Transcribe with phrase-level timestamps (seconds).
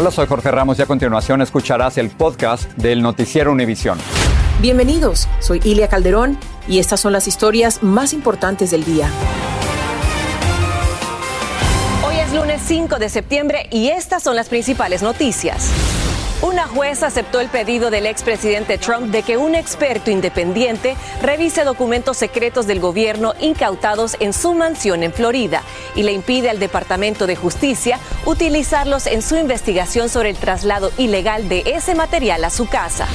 [0.00, 3.98] Hola, soy Jorge Ramos y a continuación escucharás el podcast del Noticiero Univisión.
[4.60, 9.10] Bienvenidos, soy Ilia Calderón y estas son las historias más importantes del día.
[12.06, 15.68] Hoy es lunes 5 de septiembre y estas son las principales noticias.
[16.40, 22.16] Una jueza aceptó el pedido del expresidente Trump de que un experto independiente revise documentos
[22.16, 25.64] secretos del gobierno incautados en su mansión en Florida
[25.96, 31.48] y le impide al Departamento de Justicia utilizarlos en su investigación sobre el traslado ilegal
[31.48, 33.08] de ese material a su casa.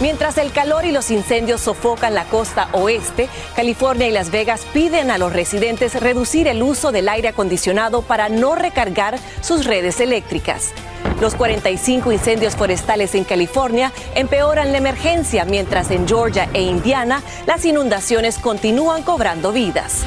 [0.00, 5.10] Mientras el calor y los incendios sofocan la costa oeste, California y Las Vegas piden
[5.10, 10.72] a los residentes reducir el uso del aire acondicionado para no recargar sus redes eléctricas.
[11.20, 17.66] Los 45 incendios forestales en California empeoran la emergencia, mientras en Georgia e Indiana las
[17.66, 20.04] inundaciones continúan cobrando vidas.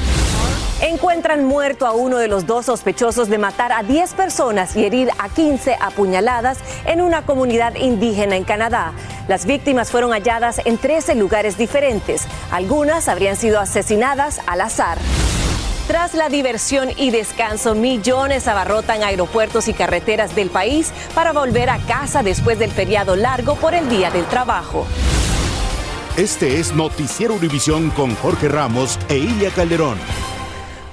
[0.82, 5.10] Encuentran muerto a uno de los dos sospechosos de matar a 10 personas y herir
[5.20, 8.92] a 15 apuñaladas en una comunidad indígena en Canadá.
[9.28, 12.24] Las víctimas fueron halladas en 13 lugares diferentes.
[12.52, 14.98] Algunas habrían sido asesinadas al azar.
[15.88, 21.78] Tras la diversión y descanso, millones abarrotan aeropuertos y carreteras del país para volver a
[21.80, 24.88] casa después del feriado largo por el Día del Trabajo.
[26.16, 29.98] Este es Noticiero Univisión con Jorge Ramos e Ilia Calderón.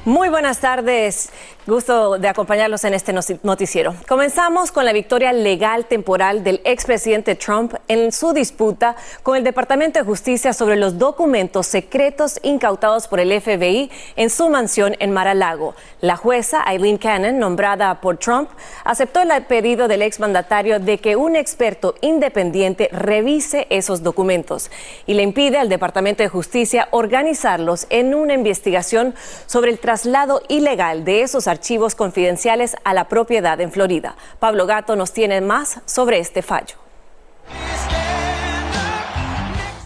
[0.04, 1.30] Muy buenas tardes.
[1.70, 3.94] Gusto de acompañarlos en este noticiero.
[4.08, 10.00] Comenzamos con la victoria legal temporal del expresidente Trump en su disputa con el Departamento
[10.00, 15.76] de Justicia sobre los documentos secretos incautados por el FBI en su mansión en Mar-a-Lago.
[16.00, 18.50] La jueza Eileen Cannon, nombrada por Trump,
[18.82, 24.72] aceptó el pedido del exmandatario de que un experto independiente revise esos documentos
[25.06, 29.14] y le impide al Departamento de Justicia organizarlos en una investigación
[29.46, 31.59] sobre el traslado ilegal de esos archivos
[31.96, 34.16] confidenciales a la propiedad en Florida.
[34.38, 36.76] Pablo Gato nos tiene más sobre este fallo.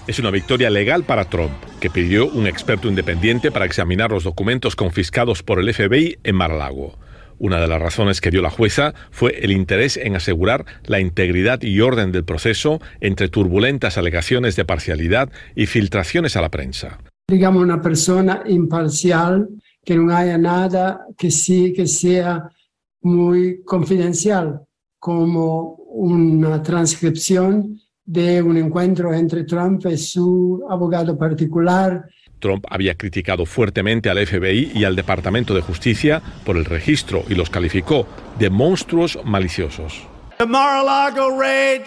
[0.06, 4.76] Es una victoria legal para Trump, que pidió un experto independiente para examinar los documentos
[4.76, 6.98] confiscados por el FBI en Mar-a-Lago.
[7.38, 11.62] Una de las razones que dio la jueza fue el interés en asegurar la integridad
[11.62, 16.98] y orden del proceso entre turbulentas alegaciones de parcialidad y filtraciones a la prensa.
[17.26, 19.48] Digamos, una persona imparcial
[19.84, 22.48] que no haya nada que sí que sea
[23.02, 24.62] muy confidencial,
[24.98, 32.08] como una transcripción de un encuentro entre Trump y su abogado particular.
[32.38, 37.34] Trump había criticado fuertemente al FBI y al Departamento de Justicia por el registro y
[37.34, 38.06] los calificó
[38.38, 40.06] de monstruos maliciosos.
[40.38, 41.82] The Mar-a-Lago raid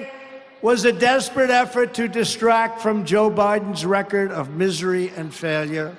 [0.61, 5.91] was a desperate effort to distract from Joe Biden's record of misery and failure.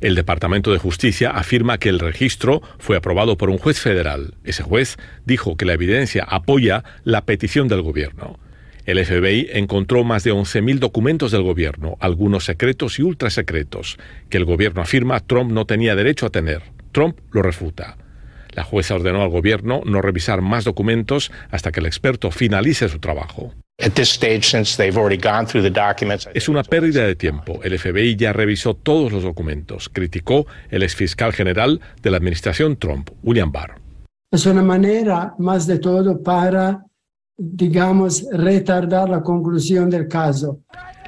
[0.00, 4.34] El Departamento de Justicia afirma que el registro fue aprobado por un juez federal.
[4.44, 8.38] Ese juez dijo que la evidencia apoya la petición del gobierno.
[8.86, 14.44] El FBI encontró más de 11.000 documentos del gobierno, algunos secretos y ultrasecretos, que el
[14.44, 16.62] gobierno afirma Trump no tenía derecho a tener.
[16.92, 17.96] Trump lo refuta.
[18.54, 23.00] La jueza ordenó al gobierno no revisar más documentos hasta que el experto finalice su
[23.00, 23.52] trabajo.
[26.32, 27.60] Es una pérdida de tiempo.
[27.64, 33.10] El FBI ya revisó todos los documentos, criticó el exfiscal general de la administración Trump,
[33.24, 33.80] William Barr.
[34.30, 36.84] Es una manera, más de todo, para,
[37.36, 40.60] digamos, retardar la conclusión del caso.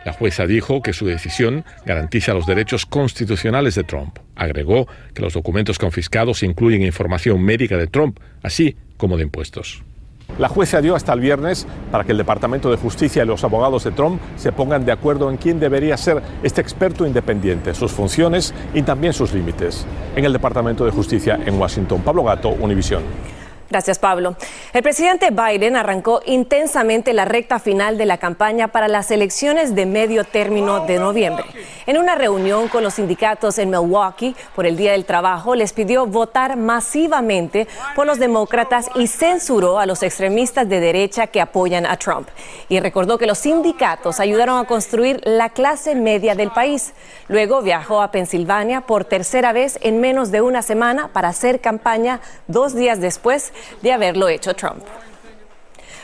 [0.06, 4.21] La jueza dijo que su decisión garantiza los derechos constitucionales de Trump.
[4.37, 9.83] Agregó que los documentos confiscados incluyen información médica de Trump, así como de impuestos.
[10.39, 13.83] La jueza dio hasta el viernes para que el Departamento de Justicia y los abogados
[13.83, 18.55] de Trump se pongan de acuerdo en quién debería ser este experto independiente, sus funciones
[18.75, 19.87] y también sus límites.
[20.14, 23.02] En el Departamento de Justicia en Washington, Pablo Gato, Univisión.
[23.68, 24.36] Gracias, Pablo.
[24.72, 29.86] El presidente Biden arrancó intensamente la recta final de la campaña para las elecciones de
[29.86, 31.44] medio término de noviembre.
[31.86, 36.06] En una reunión con los sindicatos en Milwaukee por el Día del Trabajo, les pidió
[36.06, 37.66] votar masivamente
[37.96, 42.28] por los demócratas y censuró a los extremistas de derecha que apoyan a Trump.
[42.68, 46.92] Y recordó que los sindicatos ayudaron a construir la clase media del país.
[47.28, 52.20] Luego viajó a Pensilvania por tercera vez en menos de una semana para hacer campaña
[52.46, 53.52] dos días después
[53.82, 54.85] de haberlo hecho Trump.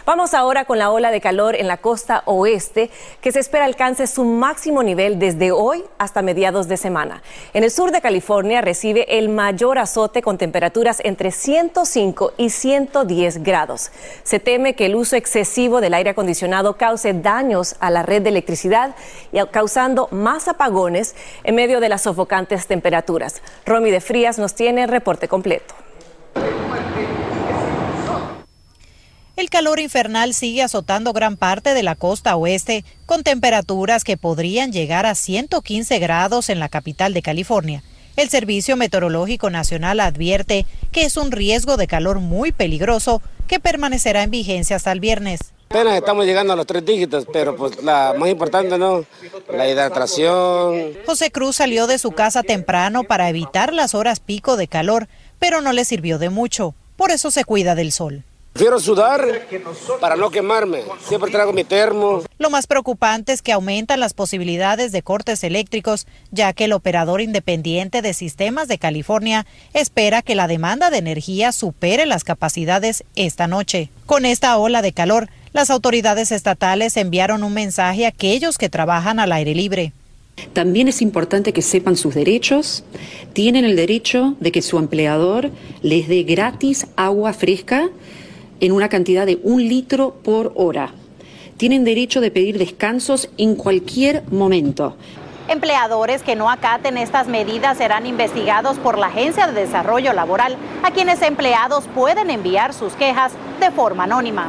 [0.05, 2.91] Vamos ahora con la ola de calor en la costa oeste,
[3.21, 7.23] que se espera alcance su máximo nivel desde hoy hasta mediados de semana.
[7.55, 13.45] En el sur de California recibe el mayor azote con temperaturas entre 105 y 110
[13.45, 13.93] grados.
[14.25, 18.31] Se teme que el uso excesivo del aire acondicionado cause daños a la red de
[18.31, 18.97] electricidad
[19.31, 21.15] y causando más apagones
[21.45, 23.41] en medio de las sofocantes temperaturas.
[23.67, 25.82] Romy de Frías nos tiene el reporte completo.
[29.35, 34.73] El calor infernal sigue azotando gran parte de la costa oeste, con temperaturas que podrían
[34.73, 37.83] llegar a 115 grados en la capital de California.
[38.17, 44.23] El Servicio Meteorológico Nacional advierte que es un riesgo de calor muy peligroso que permanecerá
[44.23, 45.41] en vigencia hasta el viernes.
[45.71, 49.07] Apenas estamos llegando a los tres dígitos, pero pues la más importante, ¿no?
[49.51, 50.93] La hidratación.
[51.07, 55.09] José Cruz salió de su casa temprano para evitar las horas pico de calor,
[55.39, 56.75] pero no le sirvió de mucho.
[56.97, 58.25] Por eso se cuida del sol.
[58.55, 59.27] Quiero sudar
[59.99, 60.83] para no quemarme.
[61.09, 62.23] Siempre traigo mi termo.
[62.39, 67.23] Lo más preocupante es que aumentan las posibilidades de cortes eléctricos, ya que el operador
[67.23, 73.47] independiente de sistemas de California espera que la demanda de energía supere las capacidades esta
[73.47, 73.89] noche.
[74.05, 79.19] Con esta ola de calor, las autoridades estatales enviaron un mensaje a aquellos que trabajan
[79.19, 79.93] al aire libre.
[80.53, 82.85] También es importante que sepan sus derechos.
[83.33, 85.51] Tienen el derecho de que su empleador
[85.83, 87.89] les dé gratis agua fresca
[88.63, 90.95] en una cantidad de un litro por hora.
[91.59, 94.97] Tienen derecho de pedir descansos en cualquier momento.
[95.49, 100.93] Empleadores que no acaten estas medidas serán investigados por la Agencia de Desarrollo Laboral, a
[100.93, 104.49] quienes empleados pueden enviar sus quejas de forma anónima.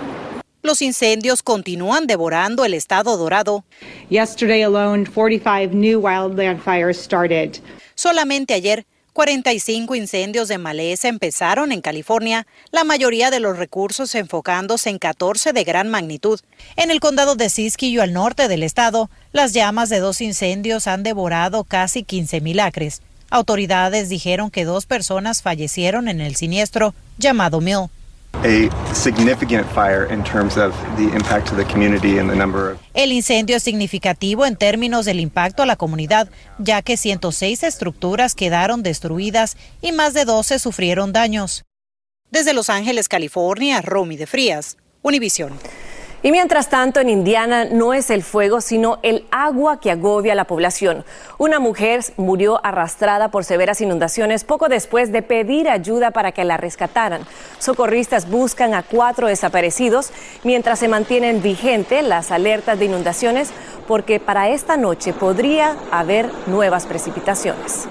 [0.61, 3.65] Los incendios continúan devorando el estado dorado.
[4.09, 7.57] Yesterday alone, 45 new wildland fires started.
[7.95, 14.89] Solamente ayer 45 incendios de maleza empezaron en California, la mayoría de los recursos enfocándose
[14.89, 16.39] en 14 de gran magnitud.
[16.77, 21.03] En el condado de Siskiyou, al norte del estado, las llamas de dos incendios han
[21.03, 23.01] devorado casi 15.000 acres.
[23.29, 27.89] Autoridades dijeron que dos personas fallecieron en el siniestro llamado Mill.
[32.93, 38.35] El incendio es significativo en términos del impacto a la comunidad, ya que 106 estructuras
[38.35, 41.63] quedaron destruidas y más de 12 sufrieron daños.
[42.31, 45.57] Desde Los Ángeles, California, Romy de Frías, Univisión.
[46.25, 50.35] Y mientras tanto, en Indiana no es el fuego, sino el agua que agobia a
[50.37, 51.03] la población.
[51.37, 56.55] Una mujer murió arrastrada por severas inundaciones poco después de pedir ayuda para que la
[56.55, 57.23] rescataran.
[57.59, 60.11] Socorristas buscan a cuatro desaparecidos
[60.45, 63.51] mientras se mantienen vigentes las alertas de inundaciones
[63.85, 67.89] porque para esta noche podría haber nuevas precipitaciones.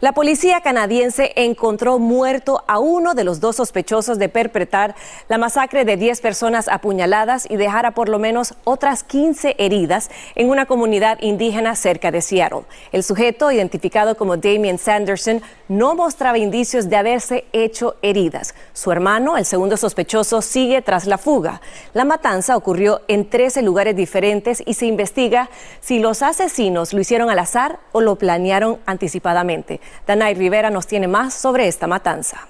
[0.00, 4.94] La policía canadiense encontró muerto a uno de los dos sospechosos de perpetrar
[5.28, 10.10] la masacre de 10 personas apuñaladas y dejar a por lo menos otras 15 heridas
[10.36, 12.62] en una comunidad indígena cerca de Seattle.
[12.92, 18.54] El sujeto, identificado como Damien Sanderson, no mostraba indicios de haberse hecho heridas.
[18.72, 21.60] Su hermano, el segundo sospechoso, sigue tras la fuga.
[21.92, 25.50] La matanza ocurrió en 13 lugares diferentes y se investiga
[25.80, 29.78] si los asesinos lo hicieron al azar o lo planearon anticipadamente.
[30.06, 32.48] Danay Rivera nos tiene más sobre esta matanza.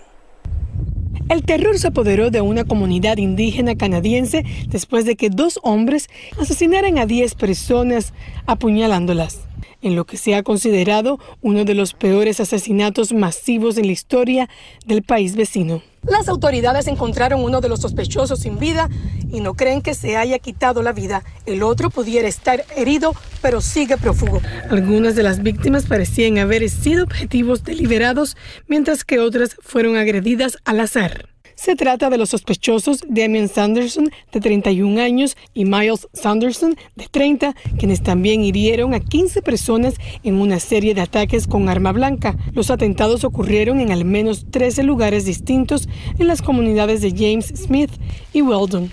[1.28, 6.08] El terror se apoderó de una comunidad indígena canadiense después de que dos hombres
[6.40, 8.12] asesinaran a 10 personas
[8.46, 9.40] apuñalándolas
[9.82, 14.48] en lo que se ha considerado uno de los peores asesinatos masivos en la historia
[14.86, 15.82] del país vecino.
[16.02, 18.88] Las autoridades encontraron uno de los sospechosos sin vida
[19.30, 21.24] y no creen que se haya quitado la vida.
[21.44, 24.40] El otro pudiera estar herido, pero sigue prófugo.
[24.70, 30.80] Algunas de las víctimas parecían haber sido objetivos deliberados, mientras que otras fueron agredidas al
[30.80, 31.29] azar.
[31.60, 37.54] Se trata de los sospechosos Damien Sanderson, de 31 años, y Miles Sanderson, de 30,
[37.78, 42.34] quienes también hirieron a 15 personas en una serie de ataques con arma blanca.
[42.54, 45.86] Los atentados ocurrieron en al menos 13 lugares distintos
[46.18, 47.90] en las comunidades de James Smith
[48.32, 48.90] y Weldon.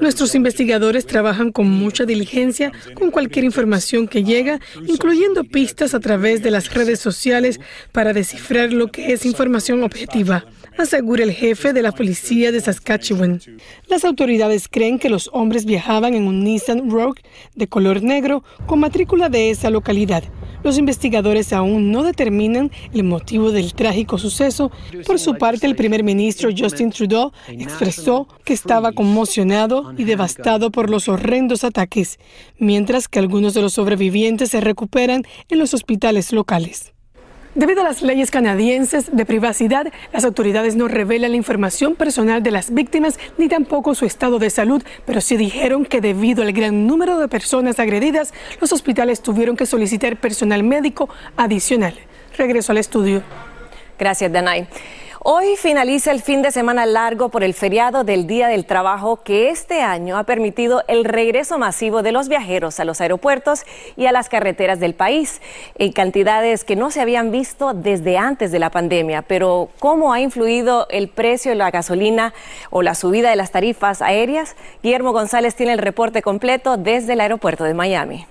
[0.00, 6.42] Nuestros investigadores trabajan con mucha diligencia con cualquier información que llega, incluyendo pistas a través
[6.42, 7.60] de las redes sociales
[7.92, 10.44] para descifrar lo que es información objetiva
[10.78, 13.40] asegura el jefe de la policía de Saskatchewan.
[13.88, 17.22] Las autoridades creen que los hombres viajaban en un Nissan Rogue
[17.54, 20.24] de color negro con matrícula de esa localidad.
[20.62, 24.72] Los investigadores aún no determinan el motivo del trágico suceso.
[25.06, 30.90] Por su parte, el primer ministro Justin Trudeau expresó que estaba conmocionado y devastado por
[30.90, 32.18] los horrendos ataques,
[32.58, 36.94] mientras que algunos de los sobrevivientes se recuperan en los hospitales locales.
[37.54, 42.50] Debido a las leyes canadienses de privacidad, las autoridades no revelan la información personal de
[42.50, 46.88] las víctimas ni tampoco su estado de salud, pero sí dijeron que debido al gran
[46.88, 51.94] número de personas agredidas, los hospitales tuvieron que solicitar personal médico adicional.
[52.36, 53.22] Regreso al estudio.
[54.00, 54.66] Gracias, Danay.
[55.26, 59.48] Hoy finaliza el fin de semana largo por el feriado del Día del Trabajo que
[59.48, 63.62] este año ha permitido el regreso masivo de los viajeros a los aeropuertos
[63.96, 65.40] y a las carreteras del país
[65.76, 69.22] en cantidades que no se habían visto desde antes de la pandemia.
[69.22, 72.34] Pero ¿cómo ha influido el precio de la gasolina
[72.68, 74.56] o la subida de las tarifas aéreas?
[74.82, 78.26] Guillermo González tiene el reporte completo desde el aeropuerto de Miami.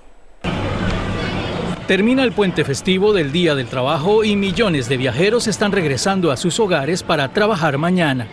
[1.88, 6.38] Termina el puente festivo del Día del Trabajo y millones de viajeros están regresando a
[6.38, 8.26] sus hogares para trabajar mañana.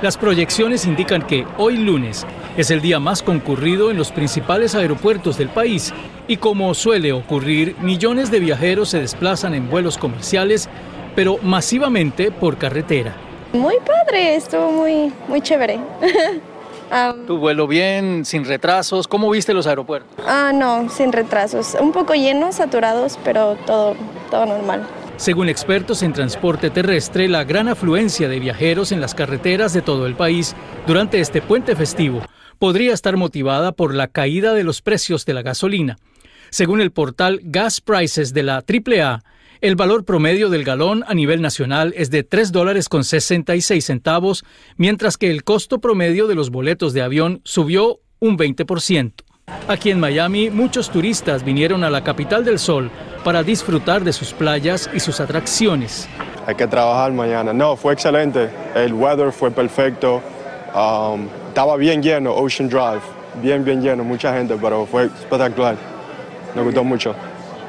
[0.00, 2.24] Las proyecciones indican que hoy lunes
[2.56, 5.92] es el día más concurrido en los principales aeropuertos del país
[6.28, 10.70] y como suele ocurrir, millones de viajeros se desplazan en vuelos comerciales,
[11.14, 13.14] pero masivamente por carretera.
[13.52, 15.78] Muy padre, estuvo muy, muy chévere.
[17.26, 19.08] ¿Tu vuelo bien, sin retrasos?
[19.08, 20.24] ¿Cómo viste los aeropuertos?
[20.26, 21.76] Ah, no, sin retrasos.
[21.80, 23.96] Un poco llenos, saturados, pero todo,
[24.30, 24.86] todo normal.
[25.16, 30.06] Según expertos en transporte terrestre, la gran afluencia de viajeros en las carreteras de todo
[30.06, 30.54] el país
[30.86, 32.20] durante este puente festivo
[32.58, 35.98] podría estar motivada por la caída de los precios de la gasolina.
[36.50, 39.22] Según el portal Gas Prices de la AAA,
[39.60, 44.44] el valor promedio del galón a nivel nacional es de 3 dólares con 66 centavos,
[44.76, 49.12] mientras que el costo promedio de los boletos de avión subió un 20%.
[49.68, 52.90] Aquí en Miami, muchos turistas vinieron a la capital del sol
[53.22, 56.08] para disfrutar de sus playas y sus atracciones.
[56.46, 57.52] Hay que trabajar mañana.
[57.52, 58.50] No, fue excelente.
[58.74, 60.22] El weather fue perfecto.
[60.74, 63.02] Um, estaba bien lleno, Ocean Drive.
[63.42, 65.76] Bien, bien lleno, mucha gente, pero fue espectacular.
[66.54, 67.14] Me gustó mucho.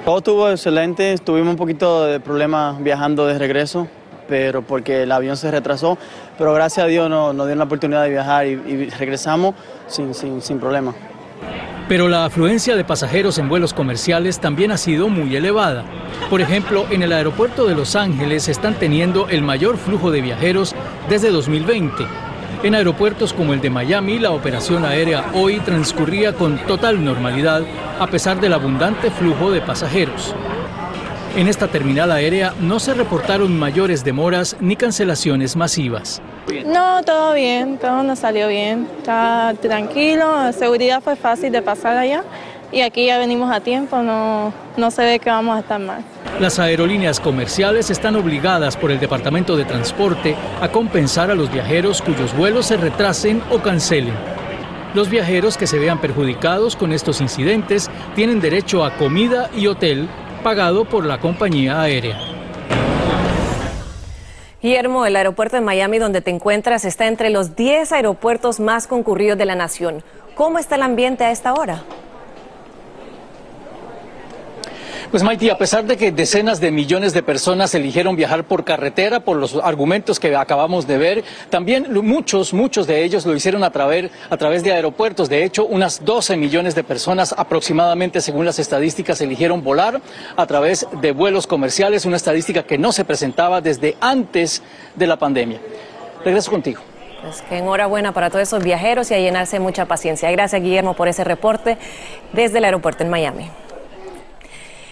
[0.06, 3.88] Todo estuvo excelente, tuvimos un poquito de problemas viajando de regreso,
[4.30, 5.98] pero porque el avión se retrasó,
[6.38, 9.56] pero gracias a Dios nos, nos dio la oportunidad de viajar y, regresamos
[9.88, 10.94] sin, sin, sin problema.
[11.90, 15.84] Pero la afluencia de pasajeros en vuelos comerciales también ha sido muy elevada.
[16.30, 20.76] Por ejemplo, en el aeropuerto de Los Ángeles están teniendo el mayor flujo de viajeros
[21.10, 22.25] desde 2020
[22.66, 27.62] en aeropuertos como el de Miami, la operación aérea hoy transcurría con total normalidad
[28.00, 30.34] a pesar del abundante flujo de pasajeros.
[31.36, 36.24] En esta terminal aérea no se reportaron mayores demoras ni cancelaciones masivas.
[36.66, 41.98] No, todo bien, todo nos salió bien, está tranquilo, la seguridad fue fácil de pasar
[41.98, 42.24] allá
[42.72, 46.04] y aquí ya venimos a tiempo, no, no se ve que vamos a estar mal.
[46.40, 52.02] Las aerolíneas comerciales están obligadas por el Departamento de Transporte a compensar a los viajeros
[52.02, 54.14] cuyos vuelos se retrasen o cancelen.
[54.94, 60.08] Los viajeros que se vean perjudicados con estos incidentes tienen derecho a comida y hotel
[60.44, 62.18] pagado por la compañía aérea.
[64.62, 69.38] Guillermo, el aeropuerto de Miami donde te encuentras está entre los 10 aeropuertos más concurridos
[69.38, 70.04] de la nación.
[70.34, 71.84] ¿Cómo está el ambiente a esta hora?
[75.16, 79.22] Pues Maiti, a pesar de que decenas de millones de personas eligieron viajar por carretera
[79.22, 83.70] por los argumentos que acabamos de ver, también muchos, muchos de ellos lo hicieron a
[83.70, 85.30] través, a través de aeropuertos.
[85.30, 90.02] De hecho, unas 12 millones de personas aproximadamente, según las estadísticas, eligieron volar
[90.36, 94.64] a través de vuelos comerciales, una estadística que no se presentaba desde antes
[94.96, 95.62] de la pandemia.
[96.26, 96.82] Regreso contigo.
[97.22, 100.30] Pues que enhorabuena para todos esos viajeros y a llenarse mucha paciencia.
[100.32, 101.78] Gracias, Guillermo, por ese reporte
[102.34, 103.50] desde el aeropuerto en Miami.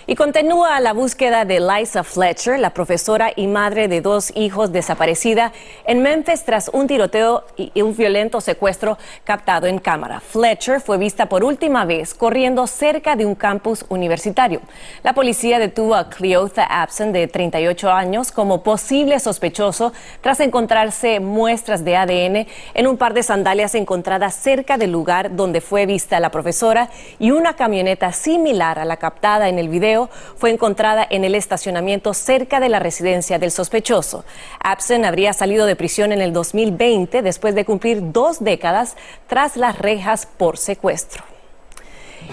[0.06, 5.54] Y continúa la búsqueda de Liza Fletcher, la profesora y madre de dos hijos desaparecida
[5.86, 10.20] en Memphis tras un tiroteo y un violento secuestro captado en cámara.
[10.20, 14.60] Fletcher fue vista por última vez corriendo cerca de un campus universitario.
[15.04, 21.86] La policía detuvo a Cleotha Absen, de 38 años, como posible sospechoso tras encontrarse muestras
[21.86, 26.30] de ADN en un par de sandalias encontradas cerca del lugar donde fue vista la
[26.30, 29.93] profesora y una camioneta similar a la captada en el video
[30.38, 34.26] fue encontrada en el estacionamiento cerca de la residencia del sospechoso.
[34.60, 38.96] Absen habría salido de prisión en el 2020 después de cumplir dos décadas
[39.28, 41.24] tras las rejas por secuestro.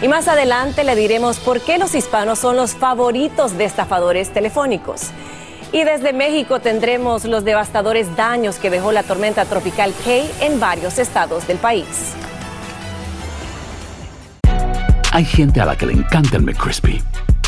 [0.02, 5.10] Y más adelante le diremos por qué los hispanos son los favoritos de estafadores telefónicos.
[5.72, 10.98] Y desde México tendremos los devastadores daños que dejó la tormenta tropical Kay en varios
[10.98, 12.14] estados del país.
[15.12, 17.02] Hay gente a la que le encanta el McCrispy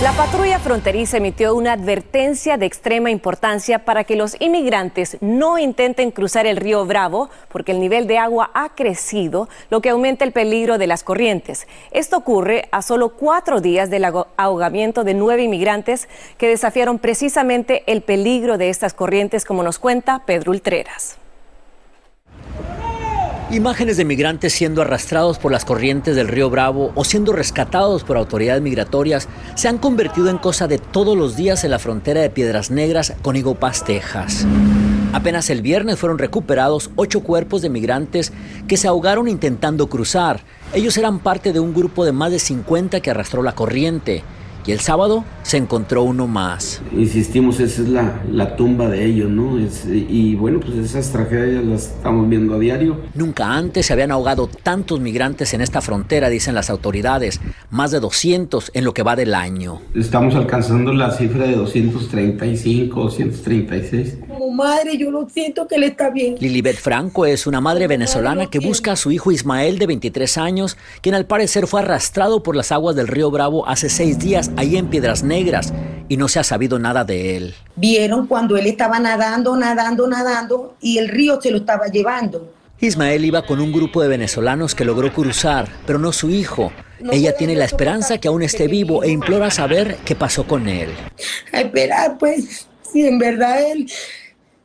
[0.00, 6.12] La patrulla fronteriza emitió una advertencia de extrema importancia para que los inmigrantes no intenten
[6.12, 10.30] cruzar el río Bravo porque el nivel de agua ha crecido, lo que aumenta el
[10.30, 11.66] peligro de las corrientes.
[11.90, 14.04] Esto ocurre a solo cuatro días del
[14.36, 20.22] ahogamiento de nueve inmigrantes que desafiaron precisamente el peligro de estas corrientes, como nos cuenta
[20.24, 21.18] Pedro Ultreras.
[23.50, 28.18] Imágenes de migrantes siendo arrastrados por las corrientes del río Bravo o siendo rescatados por
[28.18, 32.28] autoridades migratorias se han convertido en cosa de todos los días en la frontera de
[32.28, 34.46] Piedras Negras con Pass, Texas.
[35.14, 38.34] Apenas el viernes fueron recuperados ocho cuerpos de migrantes
[38.66, 40.42] que se ahogaron intentando cruzar.
[40.74, 44.24] Ellos eran parte de un grupo de más de 50 que arrastró la corriente
[44.68, 46.82] y el sábado se encontró uno más.
[46.92, 49.58] Insistimos, esa es la, la tumba de ellos, ¿no?
[49.58, 53.00] Es, y bueno, pues esas tragedias las estamos viendo a diario.
[53.14, 58.00] Nunca antes se habían ahogado tantos migrantes en esta frontera, dicen las autoridades, más de
[58.00, 59.80] 200 en lo que va del año.
[59.94, 64.18] Estamos alcanzando la cifra de 235, 236.
[64.38, 66.36] Como madre, yo lo siento que él está bien.
[66.38, 70.76] Lilibet Franco es una madre venezolana que busca a su hijo Ismael de 23 años,
[71.00, 74.76] quien al parecer fue arrastrado por las aguas del río Bravo hace seis días ahí
[74.76, 75.74] en Piedras Negras
[76.08, 77.54] y no se ha sabido nada de él.
[77.74, 82.54] Vieron cuando él estaba nadando, nadando, nadando y el río se lo estaba llevando.
[82.78, 86.70] Ismael iba con un grupo de venezolanos que logró cruzar, pero no su hijo.
[87.10, 90.90] Ella tiene la esperanza que aún esté vivo e implora saber qué pasó con él.
[91.52, 93.90] A esperar, pues, si en verdad él,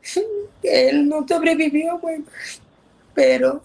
[0.64, 2.26] él no sobrevivió, bueno,
[3.14, 3.62] pero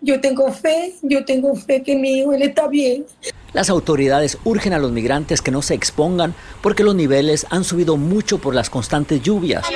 [0.00, 3.04] yo tengo fe, yo tengo fe que mi hijo, él está bien.
[3.52, 7.98] Las autoridades urgen a los migrantes que no se expongan porque los niveles han subido
[7.98, 9.66] mucho por las constantes lluvias,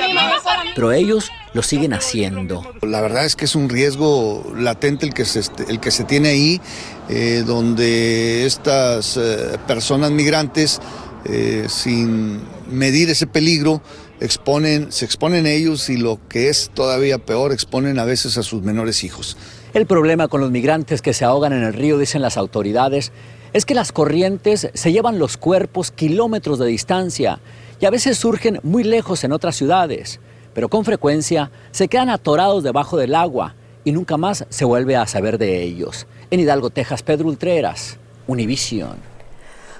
[0.73, 2.63] pero ellos lo siguen haciendo.
[2.81, 6.29] La verdad es que es un riesgo latente el que se, el que se tiene
[6.29, 6.61] ahí,
[7.09, 10.81] eh, donde estas eh, personas migrantes,
[11.25, 13.81] eh, sin medir ese peligro,
[14.19, 18.63] exponen, se exponen ellos y lo que es todavía peor, exponen a veces a sus
[18.63, 19.37] menores hijos.
[19.73, 23.11] El problema con los migrantes que se ahogan en el río, dicen las autoridades,
[23.53, 27.39] es que las corrientes se llevan los cuerpos kilómetros de distancia
[27.79, 30.19] y a veces surgen muy lejos en otras ciudades,
[30.53, 35.07] pero con frecuencia se quedan atorados debajo del agua y nunca más se vuelve a
[35.07, 36.07] saber de ellos.
[36.29, 39.16] En Hidalgo, Texas, Pedro Ultreras, Univision.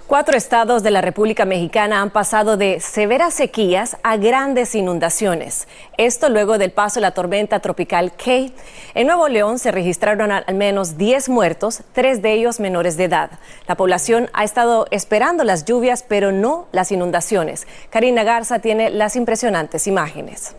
[0.07, 5.67] Cuatro estados de la República Mexicana han pasado de severas sequías a grandes inundaciones.
[5.97, 8.53] Esto luego del paso de la tormenta tropical Kay.
[8.93, 13.31] En Nuevo León se registraron al menos 10 muertos, tres de ellos menores de edad.
[13.67, 17.67] La población ha estado esperando las lluvias, pero no las inundaciones.
[17.89, 20.55] Karina Garza tiene las impresionantes imágenes.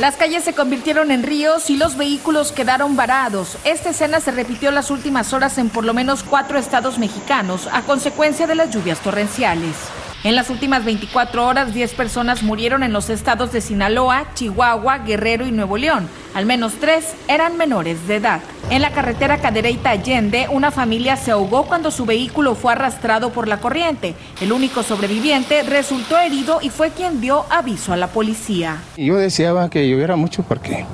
[0.00, 3.56] Las calles se convirtieron en ríos y los vehículos quedaron varados.
[3.64, 7.82] Esta escena se repitió las últimas horas en por lo menos cuatro estados mexicanos a
[7.82, 9.76] consecuencia de las lluvias torrenciales.
[10.24, 15.46] En las últimas 24 horas, 10 personas murieron en los estados de Sinaloa, Chihuahua, Guerrero
[15.46, 16.08] y Nuevo León.
[16.32, 18.40] Al menos tres eran menores de edad.
[18.70, 23.48] En la carretera Cadereyta Allende, una familia se ahogó cuando su vehículo fue arrastrado por
[23.48, 24.14] la corriente.
[24.40, 28.78] El único sobreviviente resultó herido y fue quien dio aviso a la policía.
[28.96, 30.86] Yo deseaba que lloviera mucho porque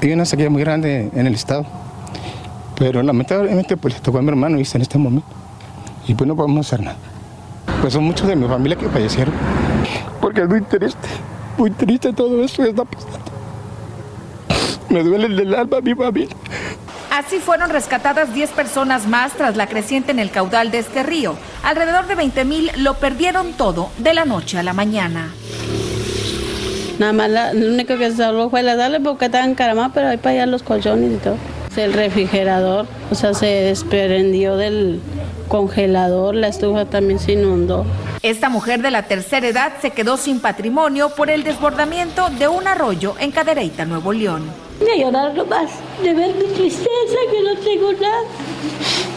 [0.00, 1.66] hay una sequía muy grande en el estado.
[2.78, 5.26] Pero lamentablemente pues le tocó a mi hermano y en este momento.
[6.06, 7.11] Y pues no podemos hacer nada.
[7.80, 9.34] Pues son muchos de mi familia que fallecieron.
[10.20, 11.08] Porque es muy triste,
[11.58, 13.18] muy triste todo esto que está pasando.
[14.88, 16.36] Me duele el alma mi familia.
[17.10, 21.36] Así fueron rescatadas 10 personas más tras la creciente en el caudal de este río.
[21.62, 25.30] Alrededor de 20 mil lo perdieron todo de la noche a la mañana.
[26.98, 30.16] Nada más lo único que se salvó fue la sala porque estaban encaramados, pero hay
[30.18, 31.36] para allá los colchones y todo.
[31.76, 35.00] El refrigerador, o sea, se desprendió del,
[35.52, 37.84] congelador, la estufa también se inundó.
[38.22, 42.66] Esta mujer de la tercera edad se quedó sin patrimonio por el desbordamiento de un
[42.66, 44.44] arroyo en Cadereyta, Nuevo León.
[44.80, 45.70] De llorar nomás,
[46.02, 46.88] de ver mi tristeza
[47.30, 48.22] que no tengo nada.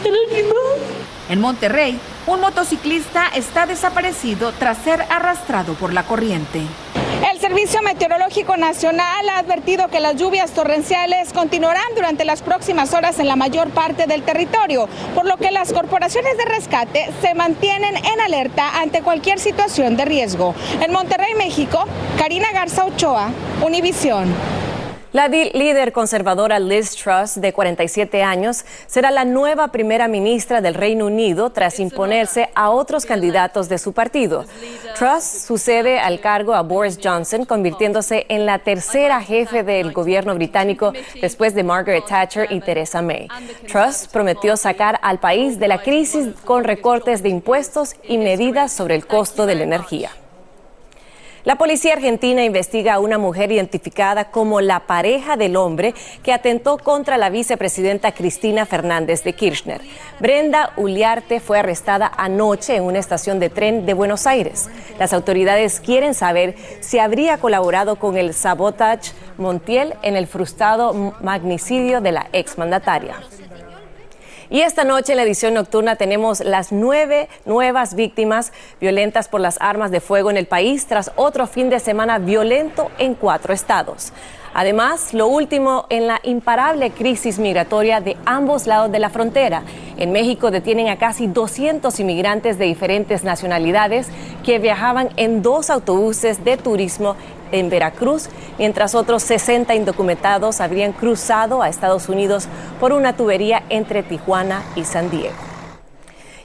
[0.02, 6.60] Pero ni En Monterrey, un motociclista está desaparecido tras ser arrastrado por la corriente.
[7.32, 13.18] El Servicio Meteorológico Nacional ha advertido que las lluvias torrenciales continuarán durante las próximas horas
[13.18, 17.96] en la mayor parte del territorio, por lo que las corporaciones de rescate se mantienen
[17.96, 20.54] en alerta ante cualquier situación de riesgo.
[20.80, 21.84] En Monterrey, México,
[22.16, 24.32] Karina Garza Ochoa, Univisión.
[25.16, 31.06] La líder conservadora Liz Truss, de 47 años, será la nueva primera ministra del Reino
[31.06, 34.44] Unido tras imponerse a otros candidatos de su partido.
[34.94, 40.92] Truss sucede al cargo a Boris Johnson, convirtiéndose en la tercera jefe del gobierno británico
[41.18, 43.26] después de Margaret Thatcher y Theresa May.
[43.72, 48.96] Truss prometió sacar al país de la crisis con recortes de impuestos y medidas sobre
[48.96, 50.10] el costo de la energía.
[51.46, 56.76] La policía argentina investiga a una mujer identificada como la pareja del hombre que atentó
[56.76, 59.80] contra la vicepresidenta Cristina Fernández de Kirchner.
[60.18, 64.68] Brenda Uliarte fue arrestada anoche en una estación de tren de Buenos Aires.
[64.98, 72.00] Las autoridades quieren saber si habría colaborado con el sabotage Montiel en el frustrado magnicidio
[72.00, 73.20] de la exmandataria.
[74.48, 79.58] Y esta noche en la edición nocturna tenemos las nueve nuevas víctimas violentas por las
[79.60, 84.12] armas de fuego en el país tras otro fin de semana violento en cuatro estados.
[84.58, 89.64] Además, lo último en la imparable crisis migratoria de ambos lados de la frontera.
[89.98, 94.08] En México detienen a casi 200 inmigrantes de diferentes nacionalidades
[94.46, 97.16] que viajaban en dos autobuses de turismo
[97.52, 102.48] en Veracruz, mientras otros 60 indocumentados habrían cruzado a Estados Unidos
[102.80, 105.45] por una tubería entre Tijuana y San Diego.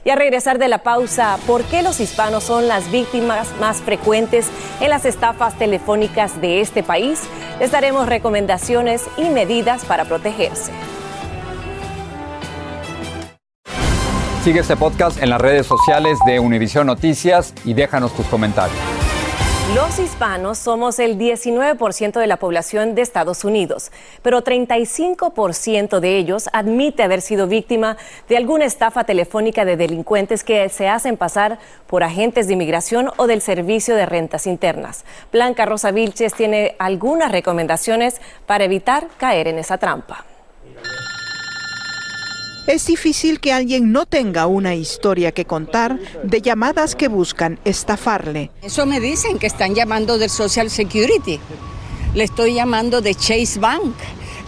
[0.04, 4.48] Y a regresar de la pausa, ¿por qué los hispanos son las víctimas más frecuentes
[4.80, 7.20] en las estafas telefónicas de este país?
[7.60, 10.72] Les daremos recomendaciones y medidas para protegerse.
[14.42, 19.01] Sigue este podcast en las redes sociales de Univision Noticias y déjanos tus comentarios.
[19.74, 26.50] Los hispanos somos el 19% de la población de Estados Unidos, pero 35% de ellos
[26.52, 27.96] admite haber sido víctima
[28.28, 33.26] de alguna estafa telefónica de delincuentes que se hacen pasar por agentes de inmigración o
[33.26, 35.06] del Servicio de Rentas Internas.
[35.32, 40.26] Blanca Rosa Vilches tiene algunas recomendaciones para evitar caer en esa trampa.
[42.66, 48.52] Es difícil que alguien no tenga una historia que contar de llamadas que buscan estafarle.
[48.62, 51.40] Eso me dicen que están llamando del Social Security.
[52.14, 53.94] Le estoy llamando de Chase Bank,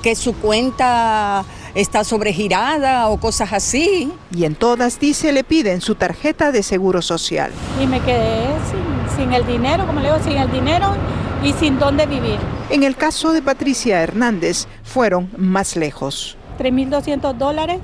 [0.00, 4.12] que su cuenta está sobregirada o cosas así.
[4.32, 7.50] Y en todas dice le piden su tarjeta de seguro social.
[7.82, 10.94] Y me quedé sin, sin el dinero, como le digo, sin el dinero
[11.42, 12.38] y sin dónde vivir.
[12.70, 16.36] En el caso de Patricia Hernández fueron más lejos.
[16.58, 17.80] 3.200 dólares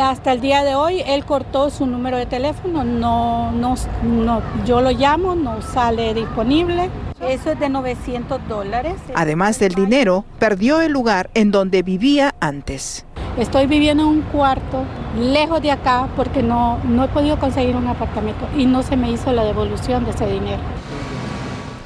[0.00, 4.80] hasta el día de hoy él cortó su número de teléfono, no, no, no, yo
[4.80, 6.90] lo llamo, no sale disponible.
[7.20, 8.94] Eso es de 900 dólares.
[9.14, 13.06] Además del dinero, perdió el lugar en donde vivía antes.
[13.38, 14.84] Estoy viviendo en un cuarto
[15.18, 19.10] lejos de acá porque no, no he podido conseguir un apartamento y no se me
[19.10, 20.60] hizo la devolución de ese dinero.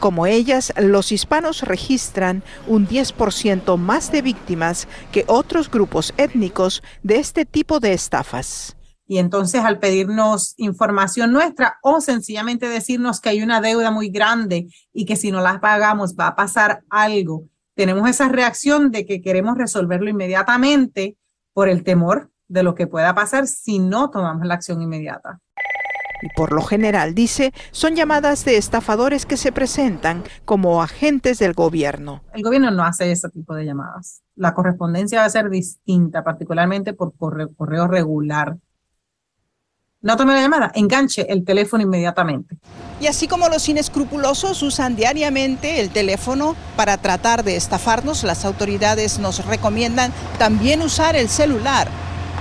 [0.01, 7.17] Como ellas, los hispanos registran un 10% más de víctimas que otros grupos étnicos de
[7.17, 8.79] este tipo de estafas.
[9.07, 14.69] Y entonces al pedirnos información nuestra o sencillamente decirnos que hay una deuda muy grande
[14.95, 19.21] y que si no la pagamos va a pasar algo, tenemos esa reacción de que
[19.21, 21.19] queremos resolverlo inmediatamente
[21.53, 25.41] por el temor de lo que pueda pasar si no tomamos la acción inmediata
[26.23, 31.55] y por lo general, dice, son llamadas de estafadores que se presentan como agentes del
[31.55, 32.23] gobierno.
[32.33, 34.23] El gobierno no hace ese tipo de llamadas.
[34.37, 38.57] La correspondencia va a ser distinta, particularmente por correo, regular.
[40.03, 42.57] No tome la llamada, enganche el teléfono inmediatamente.
[43.01, 49.19] Y así como los inescrupulosos usan diariamente el teléfono para tratar de estafarnos, las autoridades
[49.19, 51.89] nos recomiendan también usar el celular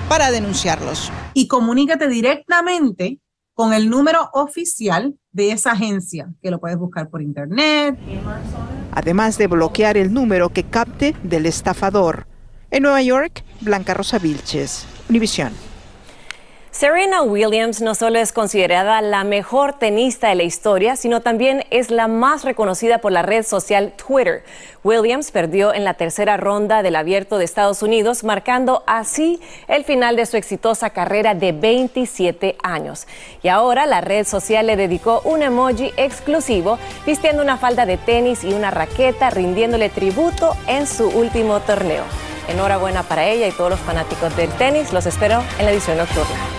[0.07, 1.11] para denunciarlos.
[1.33, 3.19] Y comunícate directamente
[3.59, 7.99] con el número oficial de esa agencia, que lo puedes buscar por internet.
[8.93, 12.25] Además de bloquear el número que capte del estafador.
[12.71, 15.51] En Nueva York, Blanca Rosa Vilches, Univisión.
[16.79, 21.91] Serena Williams no solo es considerada la mejor tenista de la historia, sino también es
[21.91, 24.45] la más reconocida por la red social Twitter.
[24.85, 30.15] Williams perdió en la tercera ronda del abierto de Estados Unidos, marcando así el final
[30.15, 33.07] de su exitosa carrera de 27 años.
[33.43, 38.45] Y ahora la red social le dedicó un emoji exclusivo, vistiendo una falda de tenis
[38.45, 42.05] y una raqueta, rindiéndole tributo en su último torneo.
[42.47, 44.93] Enhorabuena para ella y todos los fanáticos del tenis.
[44.93, 46.58] Los espero en la edición nocturna.